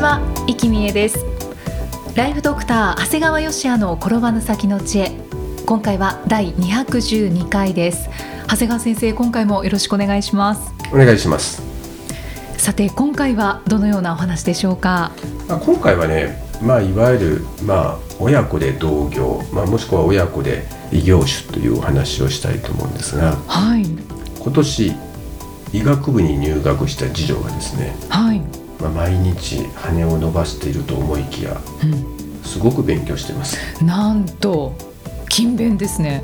[0.00, 1.26] ちは、生きみえです。
[2.16, 5.12] ライフドクター長谷川芳也の転ばぬ先の知恵。
[5.66, 8.08] 今回は第212回です。
[8.48, 10.72] 長谷川先生今回もよろしくお願いします。
[10.90, 11.60] お願いします。
[12.56, 15.12] さて今回はどのようなお話でしょうか？
[15.46, 23.84] まあ今回はね、まあ、いわゆる、まあ、親子で同業、まあ、もしくは親子で異業種というお話をしたいと思うんですがはい。
[23.84, 24.94] 今年
[25.74, 28.40] 医学部に入学した次女がですね、はい、
[28.80, 33.58] まあ、毎日羽を伸ばしていると思いきやうすごく勉強してます。
[33.84, 34.74] ん、なんと
[35.28, 36.22] 勤勉ですね。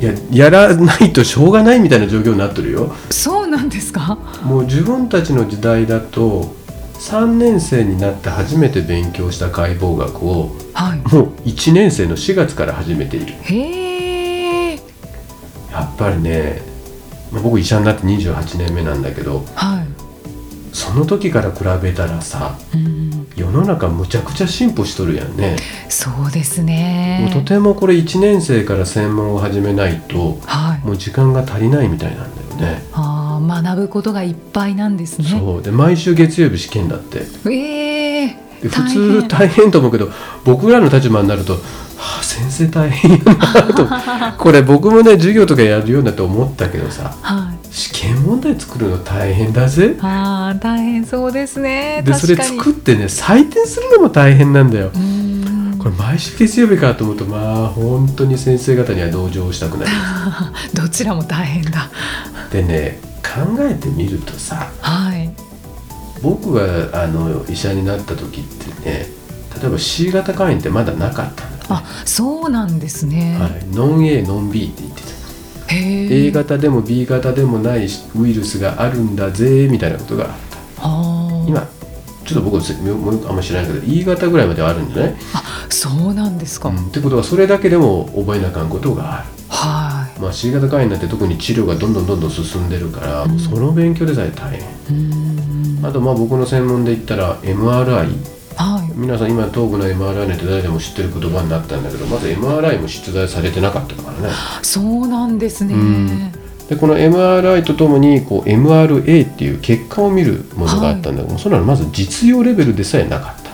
[0.00, 2.94] いややらないとしょうがないみたいな状況になってるよ。
[3.10, 4.16] そうなんですか？
[4.44, 6.54] もう自分たちの時代だと
[6.94, 10.98] 3年生になって初めて勉強した解剖学をはい。
[11.14, 13.34] もう1年生の4月から始めている。
[13.42, 14.76] へえ。
[15.72, 16.62] やっぱりね、
[17.32, 19.84] まあ僕医者になって28年目なんだけどは
[20.88, 25.56] その時から比べたらさい、うん、世の中むちゃくちゃ進歩しとるやんね、
[25.88, 30.86] そうですもねうとてもこれ1年生から専門を始めないとはい。
[30.86, 32.82] もう時間が足りないみたいなんだよね。
[32.92, 35.28] あー学ぶことがいっぱいなんですね。
[35.28, 35.62] そう。
[35.62, 37.22] で毎週月曜日試験だって。
[37.50, 40.10] ええで普通大変と思うけど
[40.44, 41.58] 僕らの立場になると、は
[42.20, 43.86] あ、先生大変やなと。
[44.42, 47.58] これ僕もね授業とかやるようになって思ったけどさはい。
[47.70, 49.96] 試験問題作るの大変だぜ。
[50.02, 52.02] あー大変そうですね。
[52.04, 54.90] でそれ作ってね採点するのも大変なんだよ。
[55.78, 59.90] これ毎週月曜日かと思うとまあ本当に先生方には同情したくなる
[60.74, 61.88] どちらも大変だ。
[62.52, 65.30] でね考えてみるとさはい。
[66.20, 69.06] 僕があの医者になった時ってね
[69.58, 71.66] 例えば C 型肝炎ってまだなかったんだよね。
[71.70, 75.08] あそうなんですね、はい、ノン A ノン B って言ってた
[75.70, 80.34] A 型でも B 型でもないウイルスがあるんだぜみたいなことが。
[80.80, 81.66] あった今
[82.24, 82.58] ちょっと僕
[83.28, 86.88] あんま知らないけど E 型ぐらいまではあるんじゃない、あそうなんですか、うん。
[86.88, 93.38] ってことはそれだけでも覚えなあかんことがある、はまあ、C 型肝炎になって特に治療がどんどんどんどん進んでるから、うん。
[93.38, 95.82] その勉強でさえ大変。
[95.82, 98.37] あとまあ僕の専門で言ったら MRI はい
[98.98, 104.28] 皆さん今頭部の MRI って誰でも知ってる言葉になったんだけどまず MRI も出題されてなかったからね。
[104.62, 106.32] そうなんですね、うん。
[106.68, 113.52] でこの MRI とともにこう MRA っていう結果を見るものがあったんだけど、そんなのまず実用レベルでさえなかった。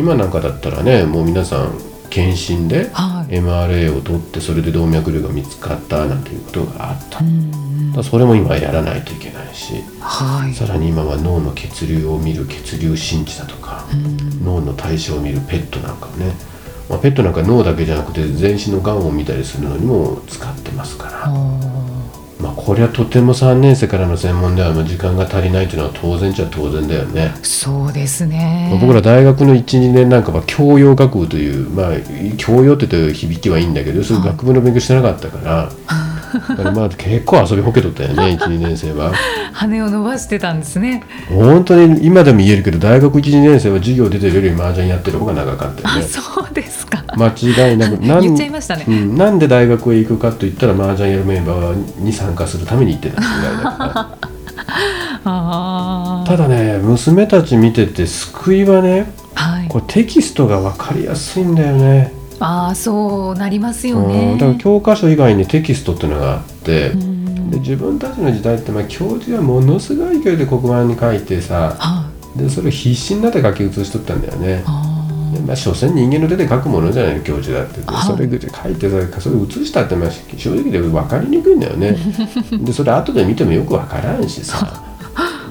[0.00, 1.70] 今なんかだったらねもう皆さん
[2.10, 3.34] 検診ではい。
[3.34, 7.92] MRA を取ってそれで動脈瘤が見つかったなんていうことがあった、だうん。
[7.92, 10.54] からそれも今やらないといけないしはい。
[10.54, 14.44] さらに今は脳の血流を見る血流心知だとかうん。
[14.44, 16.32] 脳の代謝を見るペットなんかもね、
[16.88, 21.58] まあ、ペットなんか脳だけじゃなくて全身のがんを見たりするのにも使ってますから、ほ
[22.40, 27.34] まあ、これはとても3年生からの専門では時間が足りないというのは当然じゃ当然だよね。
[27.42, 28.78] うそうですね。
[28.80, 31.92] 僕ら大学の12年なんかは教養学部というまあ
[32.36, 35.72] 教養って言うと響きはいいんだけどそういう学部の勉強してなかったから
[36.74, 39.12] まあ結構遊びほけとったよね 12年生は。
[39.52, 41.02] 羽を伸ばしてたんですね。
[41.28, 47.04] 本当に今でも言えるけど大学12年生は授業出てるより麻雀やってる方が長かったよあねそうですか。
[47.16, 47.92] 間違いなく。
[47.98, 48.84] なん言っちゃいましたね。
[48.86, 54.28] うん、なんで大学へ行くかと言ったら麻雀やるメンバーに参加するために行ってたぐらいだから
[55.24, 59.68] あただね娘たち見てて救いはねあはい。
[59.68, 64.08] これテキストが分かりやすいんだよねああそうなりますようん。
[64.08, 67.50] ねだから教科書以外にテキストっていうのがあって、うん。
[67.50, 74.62] で自分たちの時代ってまあ教授はものすごい勢いで黒板に書いてさはいでそれを必死になって書き写しとったんだよね。
[75.44, 77.80] まあ、所詮人間の手で書くものじゃない教授だって。
[78.06, 81.96] それで書いてさそれ写したってまあ正直で分かりにくいんだよね。
[82.60, 84.82] でそれ後で見てもよく分からんしさ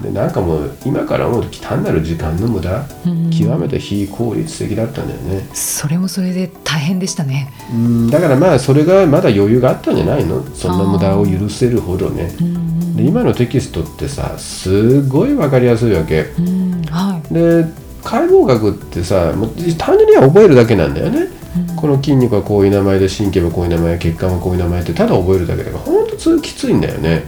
[0.02, 2.86] でなんかもう今から思うと単なる時間の無駄。
[3.06, 3.30] うん。
[3.30, 5.48] 極めて非効率的だったんだよね。
[5.52, 7.52] それもそれで大変でしたね。
[7.72, 10.42] うんだからまあそれがまだ余裕があったんじゃないの？
[10.54, 12.34] そんな無駄を許せるほどね。
[12.40, 16.22] うんで今のテキストってさすごい分かりやすいわけ。
[16.38, 17.34] うんはい。
[17.34, 17.66] で
[18.04, 21.28] 解剖学ってさもう単純には覚えるだけなんだよね。
[21.74, 27.24] この筋肉はこういう名前で神経はこういう名前血管はこういう名前ってただ覚えるだけだからほんときついんだよね、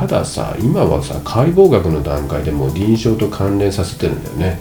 [0.00, 4.60] たださ今はさ解剖学の段階でもう臨床と関連させてるんだよね。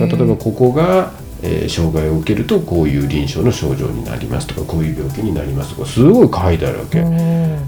[0.00, 1.12] だから例えばここが、
[1.42, 7.00] えー障害を受けるとこういう臨床の症状になりますとかこういう病気になりますとかすごい書いてあるわけ、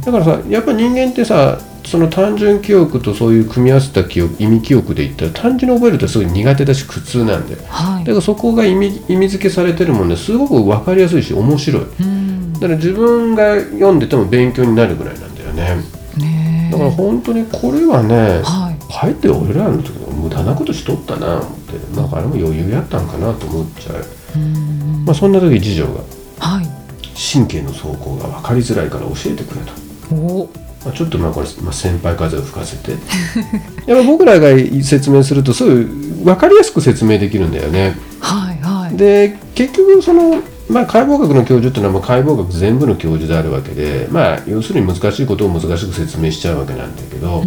[0.05, 7.63] だからさやっぱ人間ってさその単純記憶とそういう組み合わせた記憶意味記憶で言ったら単純に覚えるとすごい苦手だし苦痛なんだよ。
[7.69, 8.05] はい。
[8.05, 11.83] だからそこが意味意味付けされてるもんですごく分かりやすいし面白い。
[11.83, 12.53] うん。
[12.55, 16.00] だから自分が読んでても勉強になるぐらいなんだよね
[16.71, 18.93] だから本当にこれはねはい。
[18.93, 24.05] かえって俺らの時の無駄なことしとったな思ってなんかあれも余裕やったんかなと思っちゃう、
[24.37, 26.01] うんまあ、そんな時次女が
[26.41, 26.67] はい。
[27.33, 30.15] 神経の走行が分かりづらいから教えてくれと。
[30.15, 30.49] お。
[30.85, 32.93] まあ、ちょっとまあこれ、まあ、先輩風を吹かせて。
[33.87, 34.49] やっぱ僕らが
[34.83, 37.95] 説明するとそういう分かりやすく説明できるんだよね。
[38.21, 38.97] はいはい。
[38.97, 40.41] で結局その、
[40.71, 47.43] まあ、解剖学の教授っていうのはもう解剖学全部の教授であるわけで、まあ、要するに難しいことを難しく説明しちゃうわけなんだけど、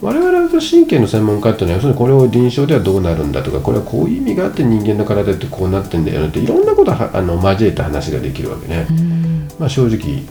[0.00, 8.86] 我々は神経の専門家っていうのは要するにこれを臨床ではどうなるんだとかこれはこういう意味があって人間の体ってこうなってんだよねっていろんなことはあの交えた話ができるわけね。
[8.90, 9.48] うん。
[9.58, 10.22] まあ、正直、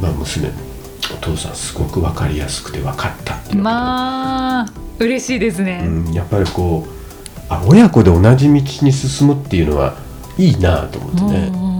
[0.00, 0.50] まあ、娘
[1.12, 6.90] お父さんすごく分かりやすくて分かったっていうまあ嬉しいですね、うん、やっぱりこう
[7.48, 9.96] あ親子で同じ道に進むっていうのは
[10.38, 11.73] いいなと思ってね、うんうんうんうん、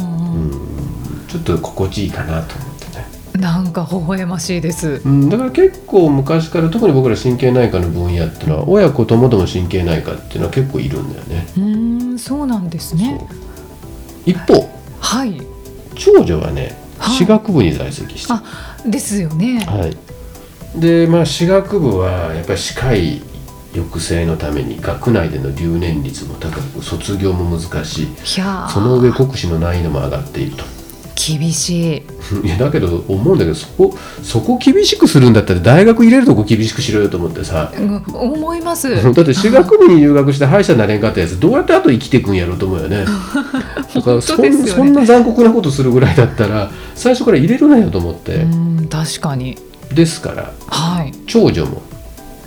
[1.28, 3.06] ちょっと心地いいかなと思ってね、
[3.40, 5.02] なんか微笑ましいです。
[5.04, 11.46] うん、だから結構昔から特に僕ら神経内科の分野っていうのは親子ともども神経内科っていうのは結構いるんだよね。
[11.56, 13.26] うーんそうなんですね。
[14.26, 14.70] 一方
[15.00, 15.40] はい。
[15.96, 17.16] 長女はねはい。
[17.16, 18.38] 歯学部に在籍してる。
[18.38, 19.64] あですよね。
[19.66, 23.22] はい、でまあ歯学部はやっぱり歯科医
[23.74, 28.08] 抑制のために学内での留年率も高く卒業も難しい。
[28.24, 30.64] その上国試の難易度も上がっていると。
[31.16, 32.02] 厳しい。
[32.44, 37.72] いやだけど思うんだけどそこそこ厳しくするんだったら大学入れるとこ厳しくしろよと思ってさ。
[37.76, 38.90] うん思います。
[39.02, 43.04] だって歯学部に入学して歯医者になれんかったやつどうやってあと生きていくんやろうと思うよね。
[43.94, 44.52] だからそね。
[44.52, 49.56] そんな残酷なことするぐらいだったら最初から入れるなよと思って、うん確かに。
[49.94, 51.12] ですからはい。
[51.26, 51.82] 長女も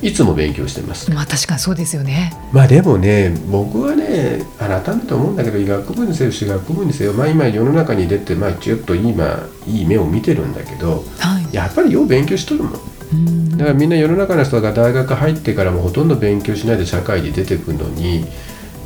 [0.01, 1.11] いつも勉強してます。
[1.11, 2.31] まあ確かにそうですよね。
[2.51, 11.53] まあでもね僕はね改めて思うんだけど医学部にせよ歯学部にせよまあ今世の中に出てまあちょっと今いい目を見てるんだけどはい。
[11.55, 12.73] やっぱりよう勉強しとるもん。
[12.73, 12.79] だ
[13.13, 13.15] う
[13.55, 13.57] ん。
[13.57, 18.23] からみんな世の中の人が大学入ってからもほとんど勉強しないで社会に出てくるのに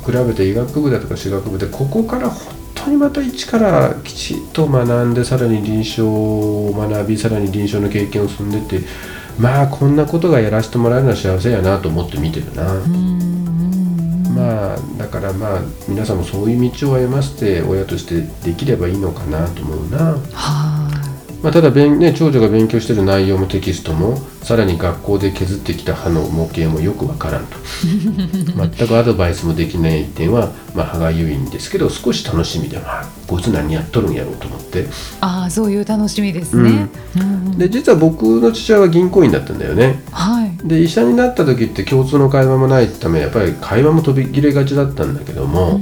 [0.06, 8.80] 比べて医学部だとか歯学部でここから本当にまた一からきちっと学んでさらに臨床を学びさらに臨床の経験を積んでって
[9.38, 12.72] まあこんなことがやらせてもらえるのは幸せやなと思って見てるな。
[12.74, 13.32] うん
[14.34, 19.98] まあだからまあ皆さんもそういう道を歩ませて親としてできればいいのかなと思うな、
[20.32, 20.71] は
[21.42, 27.56] まあ、ただ勉、ね、長女が勉強してる内容もテキストもさらに学校で削ってきた歯の模型もよくわからんと。
[28.76, 34.86] 全くアドバイスもできない点は、まあ、歯がゆいんですけど少し楽しみで、まあ、こいつ何やっとるんやろうと思って。
[35.20, 37.58] ああそういう楽しみですね、うん。
[37.58, 40.00] で実は僕の父親は銀行員だったんだよね。
[40.12, 40.56] はい。
[40.64, 45.80] で医者になった時って共通の会話もないためやっぱり会話も飛び切れがちだったんだけども、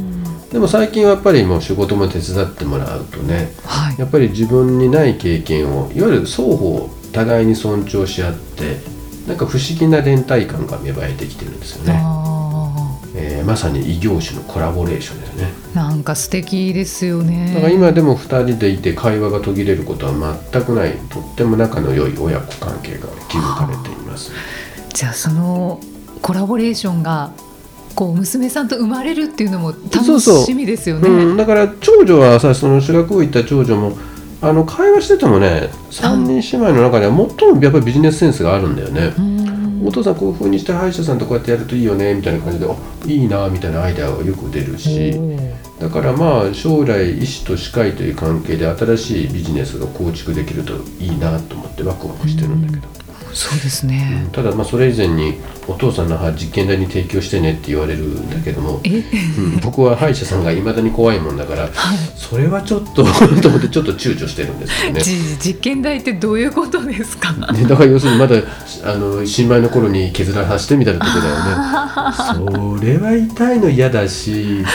[0.53, 3.99] でも最近はやっぱりもう仕事も手伝ってもらうとねはい。
[3.99, 8.79] やっぱり自分にない経験をいわゆる双方互いに尊重し合って
[9.27, 15.53] なんか不思議な連帯感が芽生えてきてるんですよね、あえーまさに異業種のコラボレーションですね。
[15.73, 17.53] ーなんか素敵ですよね。
[17.55, 20.97] だから今でも2人でいて会話が途切れることは全くない。
[21.09, 24.31] とっても仲の良い親子関係が築かれています。
[24.93, 25.81] じゃあその
[26.23, 27.33] コラボレーションが
[28.01, 31.07] こう娘さんと生まれるっていうのも楽しみですよね。
[31.07, 33.99] うん、だから長女はさその修学部行った長女も
[34.41, 39.13] あの会話しててもね3人姉妹の中では最もやっぱりビジネスセンスがあるんだよね。
[39.19, 39.87] うん。
[39.87, 45.21] お父さんこういう風にして歯医者さんとこうやってやるといいよねみたいな感じであいいなみたいなアイデアがよく出るし。
[45.79, 52.89] だからまあ将来医師と歯科医という関係で新しいビジネスが構築できるといいなと思ってワクワクしてるんだけど、
[53.33, 54.27] そうですね。
[54.33, 58.99] ただまあそれ以前にお父さんの歯実験台に提供してねって言われるんだけども、え、
[59.39, 61.71] うん僕は歯医者さんがいまだに怖いもんだからはい。
[62.17, 63.05] それはちょっと
[63.41, 65.01] と思ってちょっと躊躇してるんですよね。
[65.01, 67.33] じ実験台ってどういうことですか？
[67.53, 68.37] ね、だから要するにまだ
[68.85, 71.35] あの新米の頃に削らさせてみたいなとこだよ
[72.77, 74.71] ねそれは痛いの嫌だしとか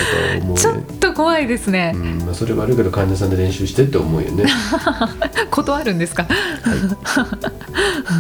[0.46, 1.93] 思う ちょっね、と怖いですね。
[1.95, 1.98] う。
[1.98, 4.45] んまあ、それ悪いけど患者さんで練習してって思うよね。
[5.50, 6.27] 断るんですか？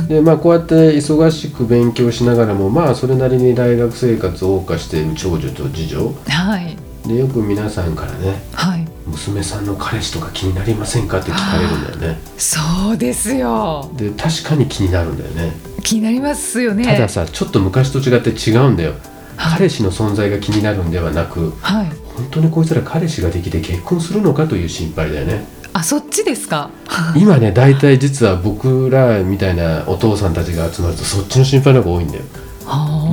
[0.07, 6.13] でまあこうやって忙しく勉強しながらもまあそれなりに大学生活を謳歌している長女と次女。
[6.29, 6.77] はい。
[7.07, 8.87] でよく皆さんからねはい。
[9.07, 12.19] 娘さんの彼氏とか気になりませんかって聞かれるんだよね。
[12.37, 12.59] そ
[12.93, 13.91] うですよ。
[13.95, 15.55] で確かに気になるんだよね。
[15.83, 16.83] 気になりますよね。
[16.85, 18.93] たださちょっと昔と違って違うんだよ、
[19.35, 19.57] はい。
[19.59, 25.45] 彼氏の存在が気になるんではなくはい本当にこいつら彼氏ができて結婚するのかという心配だよね。
[25.73, 26.69] あそっちですか？
[27.17, 32.23] 今ね大体実は僕らみたいなお父さんたちが集まるとそっちの心配の方が多いんだよ。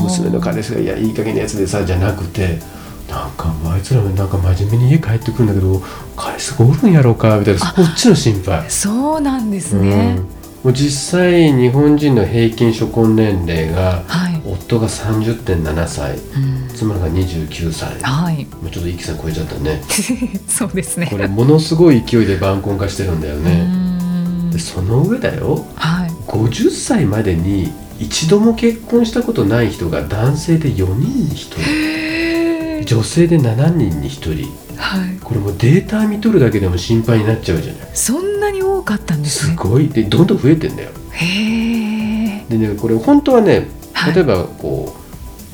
[0.04, 2.58] 娘の彼氏が「いやいい加減なやつでさ」じゃなくて
[3.10, 5.82] なんかあいつらもなんか真面目に家帰ってくるんだけど
[6.16, 8.64] 彼氏がおるんやろうかみたいなそっちの心配。
[8.68, 10.24] そうなんですね、うん。
[10.64, 16.68] もう実際日本人の平均初婚年齢がはい、夫が30.7歳うん。
[16.74, 18.00] 妻が29歳。
[18.02, 18.44] はい。
[18.62, 19.82] もうちょっと一気さん超えちゃったね。
[20.48, 21.06] そうですね。
[21.10, 23.64] これものすごい勢いで晩婚化してるんだよね。
[23.64, 24.50] ん。
[24.50, 25.64] でその上だよ。
[25.76, 26.10] はい。
[26.26, 32.96] 50歳までに一度も結婚したことない人が男性で4人に1人。
[32.96, 34.48] 女性で7人に1人。
[34.76, 35.18] はい。
[35.22, 37.88] これもうデータ見とるだけでも心配になっちゃうじゃない。
[37.94, 39.88] そんなに多かったんですすねごい。
[39.88, 40.90] でどんどん増えてんだよ。
[41.12, 43.66] へえでねこれ本当はねはい
[44.14, 44.94] 例えばこ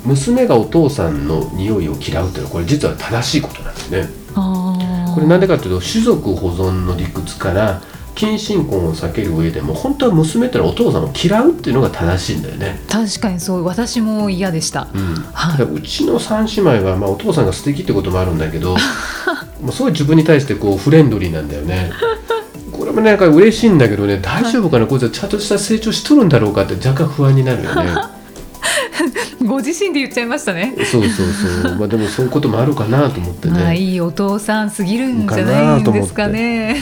[0.04, 4.08] う、娘がお父さんの匂いを嫌うっていうのはこれ実は正しいことなんですね。
[4.34, 7.82] これなんでかっていうと種族保存の理屈から
[8.14, 14.88] 近親婚を避ける上でも本当は娘ってのはお父さんを嫌うっていうのが正しいんだよね、確かにそう私も嫌でした。
[14.92, 15.14] うん。
[15.32, 15.66] はい。
[15.66, 18.76] うちの三姉妹は、まあ、お父さんが素敵ってこともあるんだけど
[19.62, 21.90] もうすごい自分に対してこうフレンドリーなんだよね。
[22.72, 24.86] これもねなんか嬉しいんだけどね大丈夫かな？
[24.86, 27.90] こいつはちゃんとした成長しとるんだろうかって若干不安になるよね
[29.48, 30.74] ご自身で言っちゃいましたね。
[30.84, 31.26] そうそう
[31.62, 31.76] そう。
[31.76, 36.80] まあでもそういうこともあるかなと思ってまあねいいお父さんすぎるんじゃないんですかね。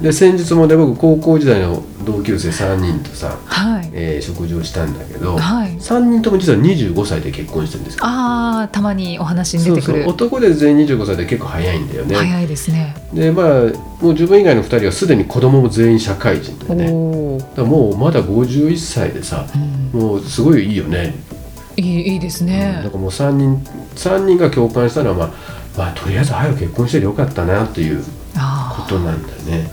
[0.00, 3.90] で先日もね僕高校時代の同級生3人とさ、はい。
[3.92, 5.72] えー食事をしたんだけど、はい。
[5.76, 8.04] 3人とも実は25歳で結婚してるんですよ。
[8.04, 9.94] ああたまにお話に出そうそう。
[9.94, 12.14] てくる男で全員25歳で結構早いんだよね。
[12.16, 12.94] 早いですね。
[13.12, 13.46] でまあ
[14.02, 19.46] もう自分以外の2人はすでに子供も全員社会人だおよねだもうまだ51歳でさ
[19.92, 21.14] うん、もうすごいいいよね、
[21.76, 22.80] いいいいですね。
[22.82, 23.64] なんかもう3人
[23.96, 25.28] 三人が共感したのは、まあ、
[25.76, 28.04] まあとりあえず早く結婚してよかったなっていう
[28.36, 29.70] あことなんだよね。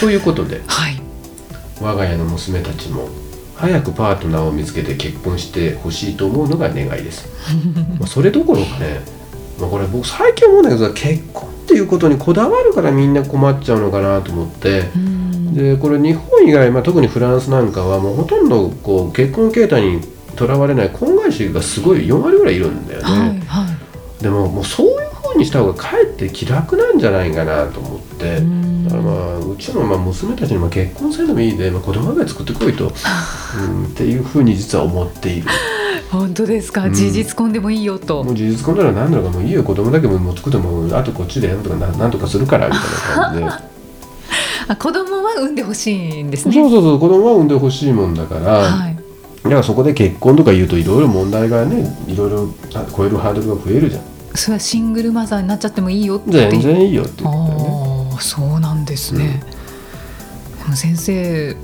[0.00, 1.00] ということであはい。
[1.80, 3.08] 我が家の娘たちも
[3.56, 7.28] 早くパートナーを見つけて結婚してほしいと思うのが願いです。
[7.98, 9.00] まあそれどころかね、
[9.60, 15.54] まあ、これ僕最近思うんだけどさ結婚っていうことにこだわるからみんな困っちゃうのかなと思ってうん。
[15.54, 20.00] でこれ日本以外、まあ、特にフランスなんかはもうほとんどこう結婚形態に
[20.38, 23.66] とらわれない婚外子がすごい4割ぐらいいるんだよね、はいは
[24.20, 24.22] い。
[24.22, 28.84] でももうそういう風にした方がかえって気楽なんじゃないかなと思って、うん。
[28.84, 32.92] だからまあうちのまあ娘たちにも結婚せんでもいいで、まあ、子供が作ってこいと、
[33.58, 35.48] うん、っていう風に実は思っている。
[36.10, 38.22] 本当ですか、うん事実婚でもいいよと。
[38.24, 39.62] もう事実婚なら何なのかもういいよ。
[39.64, 42.82] 子供だけももう作ってもあとこっちでやるとかななんとかするからみたい
[43.16, 43.50] な感じで。
[44.70, 46.54] あ子供は産んでほしいんですね。
[46.54, 48.97] そうそうそう子供は産んでほしいもんだから、はい
[49.48, 54.02] だからそこで結婚とか言うといろいろ問題がねいろいろあ超えるハードルが増えるじゃん。
[54.34, 56.30] それはシングルマザーになっちゃってもいいよって。
[56.30, 58.10] 言全然いいよって言ったよね。
[58.12, 59.42] ああそうなんですね、
[60.64, 61.56] でも先生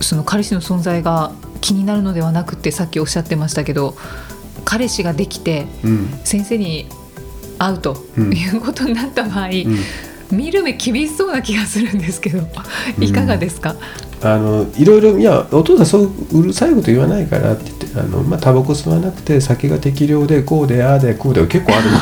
[0.00, 3.94] その彼氏の存在が気になるのではなくてさっきおっしゃってましたけど
[4.64, 6.08] 彼氏ができてうん。
[6.24, 6.88] 先生に
[7.58, 8.32] 会うとうん。
[8.32, 9.78] いうことになった場合、うん
[10.32, 12.40] 見る目厳しそうな気がするんですけど
[12.98, 13.76] いかがですか、
[14.22, 21.98] あのいろいろいやお父さんそううるさいこと言わないからって言ってあの、まあ、タバコ吸わなくて酒が適量でこうでああでこうで結構あるな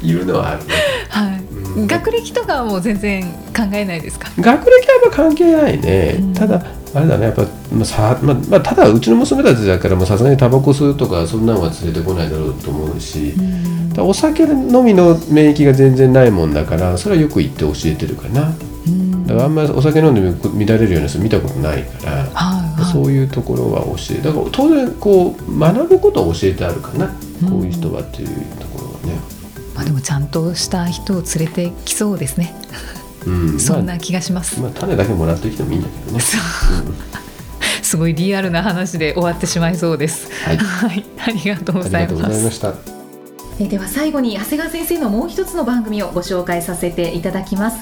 [0.00, 0.74] いうのはあるね
[1.08, 1.42] はい。
[1.80, 1.86] うん。
[1.86, 3.24] 学歴とかはもう全然
[3.56, 4.30] 考えないですか？
[4.38, 6.34] 学歴はやっぱ関係ないね、うん。
[6.34, 6.64] ただ
[6.94, 7.42] あれだねやっぱ、
[7.72, 14.08] まあさまあまあ、ただうちの娘たちだからもうさすがにタバコ吸うとかそんなんは連れてこないだろうと思うし、うん。
[14.08, 18.52] お酒飲みの免疫が全然ないもんだからそれはよく言って教えてるかな。
[18.86, 19.26] うん。
[19.26, 22.92] だからあんまりお酒飲んで乱れるような人見たことないから、はいはい。
[22.92, 27.50] そういうところは教えだから当然こう学ぶことは教えてあるかな、うん。
[27.50, 29.20] こういう人はっていうところはね、
[29.74, 32.54] まあ、でもちゃんとした人を連れてきそうですね
[33.26, 36.20] うん、そんまな気がします、あ、まあ種だけもらってきてもいいんだけどね、
[37.82, 40.28] すごいリアルな話で終わってしまいそうです。
[40.44, 40.56] はい。
[40.58, 42.98] はい、ありがとうごありがとうございますざいました。
[43.60, 47.78] えでは最後に長谷川先生のもう一つの番組をご紹介させていただきます。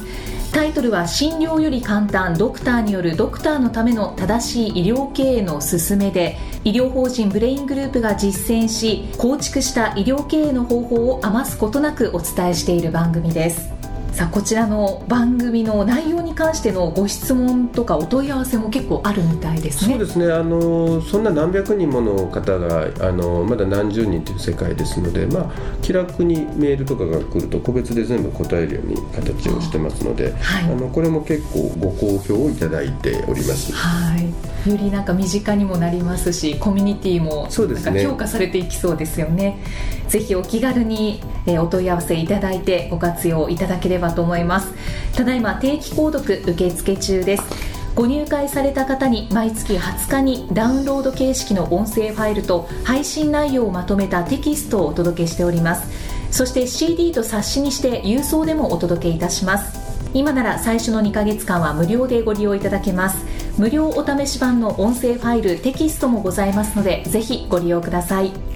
[0.53, 13.69] タイトルは診療より簡単ドクターによるドクターのための正しい医療経営の勧めで医療法人ブレイングループが実践し構築した医療経営の方法を余すことなくお伝えしている番組です
[14.17, 19.91] さあこちらの番組の内容に関してのご質問とかお問い合わせも結構あるみたいですね。
[19.91, 33.71] そうですねあのそんな何百人もの方があのまだ何十人という世界ですので、まあ、気楽にメールとかが来ると個別で全部答えるように形をしてますので、はい、あのこれも結構ご好評をいただいております。
[33.75, 39.63] はいよりなんか身近にもなりますしコミュニティもなんか評価されていきそうですよね。
[40.09, 44.73] ぜひお気軽に、えお問い合わせいただいてご活用いただければと思います。
[45.15, 47.77] ただいま定期購読受付中です。
[47.97, 55.89] ご入会された方に毎月20日にダウンロード形式の音声ファイルと配信内容をまとめたテキストをお届けしております。
[56.31, 60.11] そして CD と冊子にして郵送でもお届けいたします。
[60.13, 63.25] 今なら最初の2ヶ月間は無料でご利用いただけます。
[63.57, 68.56] 無料お試し版の音声ファイルテキストもございますのでぜひご利用ください。